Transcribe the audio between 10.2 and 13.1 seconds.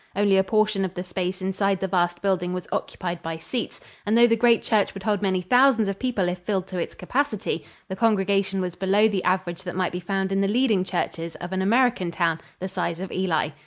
in the leading churches of an American town the size